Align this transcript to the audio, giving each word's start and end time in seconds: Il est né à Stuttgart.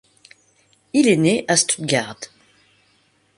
Il 0.93 1.07
est 1.07 1.15
né 1.15 1.45
à 1.47 1.55
Stuttgart. 1.55 2.19